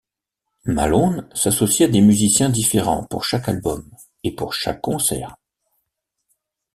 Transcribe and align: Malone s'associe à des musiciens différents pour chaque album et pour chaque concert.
Malone 0.65 1.29
s'associe 1.35 1.87
à 1.87 1.91
des 1.91 2.01
musiciens 2.01 2.49
différents 2.49 3.03
pour 3.05 3.23
chaque 3.23 3.47
album 3.47 3.87
et 4.23 4.33
pour 4.33 4.51
chaque 4.51 4.81
concert. 4.81 5.35